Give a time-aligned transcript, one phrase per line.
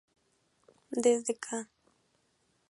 [1.03, 1.59] Desde ca.